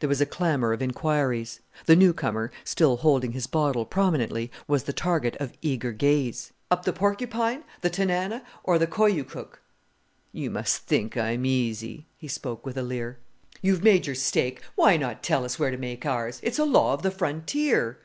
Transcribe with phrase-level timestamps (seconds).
[0.00, 1.60] There was a clamour of inquiries.
[1.84, 6.54] The new comer, still holding his bottle prominently, was the target of eager gaze.
[6.70, 9.60] "Up the Porcupine the Tanana, or the Koyukuck?"
[10.32, 13.18] "You must think I'm easy!" He spoke with a leer.
[13.60, 16.40] "You've made your stake, why not tell us where to make ours?
[16.42, 17.98] It's a law of the frontier."